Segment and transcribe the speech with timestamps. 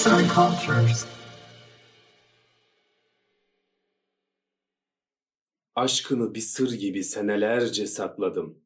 [0.00, 1.06] Arts and Cultures.
[5.74, 8.58] Aşkını bir sır gibi senelerce sakladım.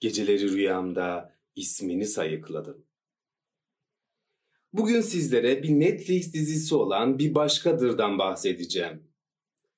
[0.00, 2.86] Geceleri rüyamda ismini sayıkladım.
[4.72, 9.02] Bugün sizlere bir Netflix dizisi olan Bir Başkadır'dan bahsedeceğim.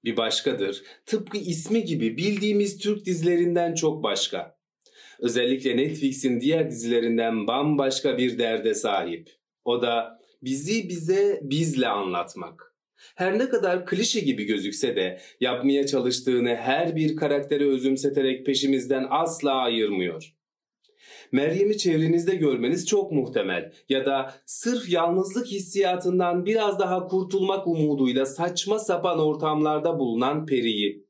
[0.05, 4.59] Bir Başkadır, tıpkı ismi gibi bildiğimiz Türk dizilerinden çok başka.
[5.19, 9.31] Özellikle Netflix'in diğer dizilerinden bambaşka bir derde sahip.
[9.65, 12.75] O da bizi bize bizle anlatmak.
[13.15, 19.53] Her ne kadar klişe gibi gözükse de yapmaya çalıştığını her bir karaktere özümseterek peşimizden asla
[19.53, 20.35] ayırmıyor.
[21.33, 28.79] Meryem'i çevrenizde görmeniz çok muhtemel ya da sırf yalnızlık hissiyatından biraz daha kurtulmak umuduyla saçma
[28.79, 31.09] sapan ortamlarda bulunan Peri'yi.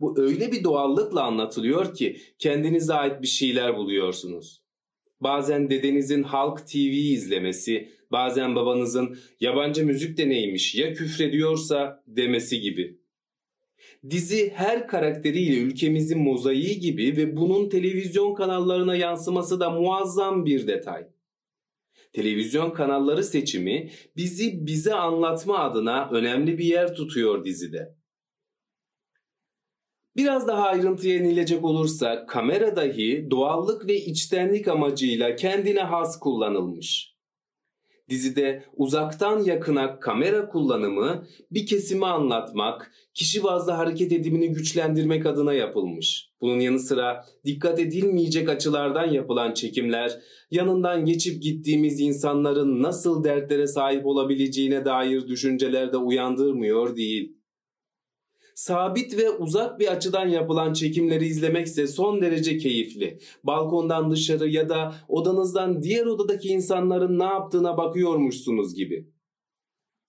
[0.00, 4.62] Bu öyle bir doğallıkla anlatılıyor ki kendinize ait bir şeyler buluyorsunuz.
[5.20, 12.98] Bazen dedenizin Halk TV izlemesi, bazen babanızın yabancı müzik deneymiş ya küfrediyorsa demesi gibi.
[14.10, 21.06] Dizi her karakteriyle ülkemizin mozaiği gibi ve bunun televizyon kanallarına yansıması da muazzam bir detay.
[22.12, 27.97] Televizyon kanalları seçimi bizi bize anlatma adına önemli bir yer tutuyor dizide.
[30.16, 37.18] Biraz daha ayrıntıya inilecek olursa kamera dahi doğallık ve içtenlik amacıyla kendine has kullanılmış.
[38.08, 46.30] Dizide uzaktan yakına kamera kullanımı bir kesimi anlatmak, kişi bazlı hareket edimini güçlendirmek adına yapılmış.
[46.40, 50.18] Bunun yanı sıra dikkat edilmeyecek açılardan yapılan çekimler,
[50.50, 57.37] yanından geçip gittiğimiz insanların nasıl dertlere sahip olabileceğine dair düşünceler de uyandırmıyor değil
[58.58, 63.18] sabit ve uzak bir açıdan yapılan çekimleri izlemekse son derece keyifli.
[63.44, 69.08] Balkondan dışarı ya da odanızdan diğer odadaki insanların ne yaptığına bakıyormuşsunuz gibi.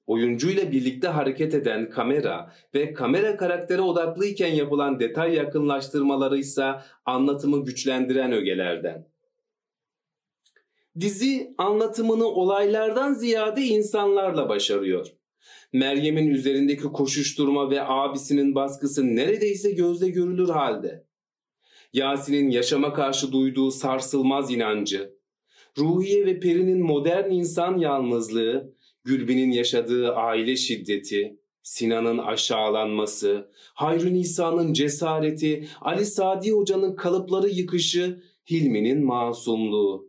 [0.07, 6.71] Oyuncuyla birlikte hareket eden kamera ve kamera karaktere odaklıyken yapılan detay yakınlaştırmaları ise
[7.05, 9.07] anlatımı güçlendiren ögelerden.
[10.99, 15.18] Dizi anlatımını olaylardan ziyade insanlarla başarıyor.
[15.73, 21.05] Meryem'in üzerindeki koşuşturma ve abisinin baskısı neredeyse gözle görülür halde.
[21.93, 25.19] Yasin'in yaşama karşı duyduğu sarsılmaz inancı,
[25.77, 35.67] Ruhiye ve Peri'nin modern insan yalnızlığı, Gülbin'in yaşadığı aile şiddeti, Sinan'ın aşağılanması, Hayrun İsa'nın cesareti,
[35.81, 40.08] Ali Sadi Hoca'nın kalıpları yıkışı, Hilmi'nin masumluğu.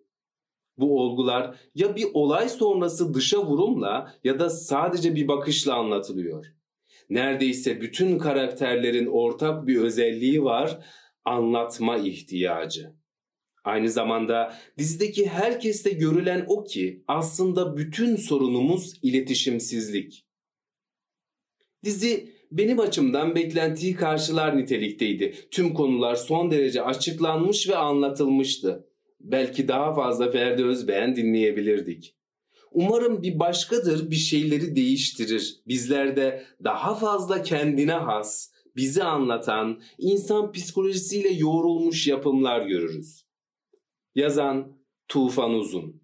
[0.79, 6.47] Bu olgular ya bir olay sonrası dışa vurumla ya da sadece bir bakışla anlatılıyor.
[7.11, 10.79] Neredeyse bütün karakterlerin ortak bir özelliği var,
[11.25, 12.93] anlatma ihtiyacı.
[13.65, 20.27] Aynı zamanda dizideki herkeste görülen o ki aslında bütün sorunumuz iletişimsizlik.
[21.85, 25.35] Dizi benim açımdan beklentiyi karşılar nitelikteydi.
[25.51, 28.90] Tüm konular son derece açıklanmış ve anlatılmıştı
[29.21, 32.17] belki daha fazla Ferdi Özbeğen dinleyebilirdik.
[32.73, 35.61] Umarım bir başkadır bir şeyleri değiştirir.
[35.69, 43.25] Bizlerde daha fazla kendine has, bizi anlatan, insan psikolojisiyle yoğrulmuş yapımlar görürüz.
[44.15, 46.03] Yazan Tufan Uzun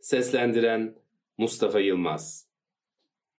[0.00, 0.94] Seslendiren
[1.38, 2.51] Mustafa Yılmaz